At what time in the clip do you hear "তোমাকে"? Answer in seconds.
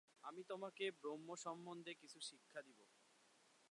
0.43-0.85